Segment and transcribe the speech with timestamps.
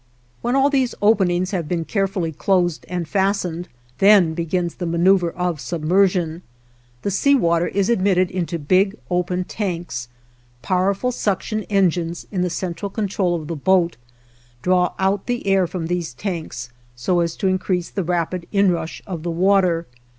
[0.41, 3.67] When all these openings have been carefully closed and fastened,
[3.99, 6.41] then begins the maneuver of submersion.
[7.03, 10.07] The sea water is admitted into big open tanks.
[10.63, 13.95] Powerful suction engines, in the central control of the boat,
[14.63, 19.21] draw out the air from these tanks so as to increase the rapid inrush of
[19.21, 19.85] the water.